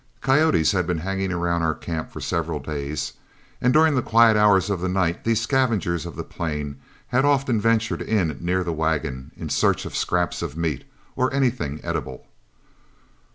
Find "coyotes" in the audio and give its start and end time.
0.19-0.71